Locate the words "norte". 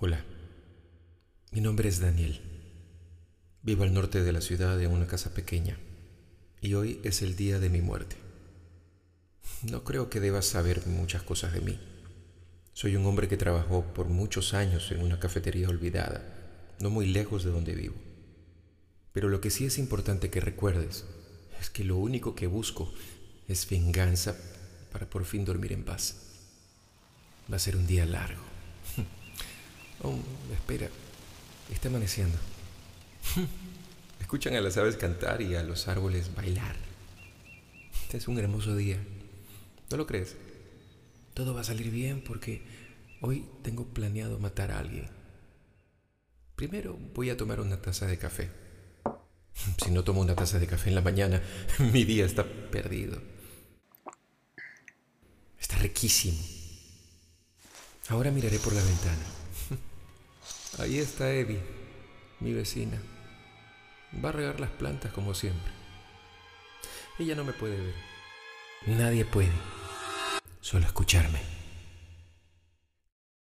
3.92-4.22